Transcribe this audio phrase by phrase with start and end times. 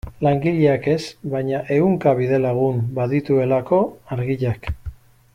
[0.25, 1.01] Langileak ez,
[1.33, 3.83] baina ehunka bidelagun badituelako
[4.17, 4.71] Argiak.